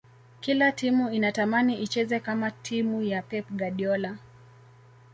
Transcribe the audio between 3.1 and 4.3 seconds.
pep guardiola